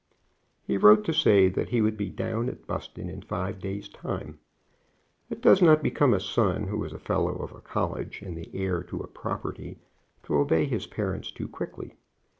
He 0.65 0.77
wrote 0.77 1.03
to 1.05 1.13
say 1.13 1.47
that 1.47 1.69
he 1.69 1.79
would 1.79 1.95
be 1.95 2.09
down 2.09 2.49
at 2.49 2.65
Buston 2.65 3.07
in 3.07 3.21
five 3.21 3.59
days' 3.59 3.87
time. 3.87 4.39
It 5.29 5.41
does 5.43 5.61
not 5.61 5.83
become 5.83 6.15
a 6.15 6.19
son 6.19 6.63
who 6.65 6.83
is 6.83 6.91
a 6.91 6.97
fellow 6.97 7.35
of 7.35 7.51
a 7.51 7.61
college 7.61 8.19
and 8.23 8.35
the 8.35 8.49
heir 8.51 8.81
to 8.81 8.97
a 9.01 9.05
property 9.07 9.77
to 10.23 10.37
obey 10.37 10.65
his 10.65 10.87
parents 10.87 11.29
too 11.29 11.47
quickly. 11.47 11.97